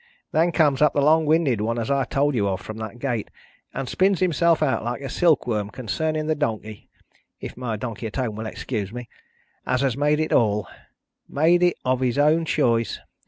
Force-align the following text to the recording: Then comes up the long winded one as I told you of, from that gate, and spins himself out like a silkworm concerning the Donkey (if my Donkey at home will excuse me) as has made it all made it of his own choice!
Then 0.31 0.51
comes 0.51 0.81
up 0.81 0.93
the 0.95 1.01
long 1.03 1.27
winded 1.27 1.61
one 1.61 1.77
as 1.77 1.91
I 1.91 2.05
told 2.05 2.33
you 2.33 2.47
of, 2.49 2.59
from 2.59 2.77
that 2.77 2.97
gate, 2.97 3.29
and 3.71 3.87
spins 3.87 4.19
himself 4.19 4.63
out 4.63 4.83
like 4.83 5.03
a 5.03 5.09
silkworm 5.09 5.69
concerning 5.69 6.25
the 6.25 6.33
Donkey 6.33 6.89
(if 7.39 7.55
my 7.55 7.77
Donkey 7.77 8.07
at 8.07 8.15
home 8.15 8.35
will 8.35 8.47
excuse 8.47 8.91
me) 8.91 9.07
as 9.63 9.81
has 9.81 9.95
made 9.95 10.19
it 10.19 10.33
all 10.33 10.67
made 11.29 11.61
it 11.61 11.75
of 11.85 11.99
his 11.99 12.17
own 12.17 12.45
choice! 12.45 12.97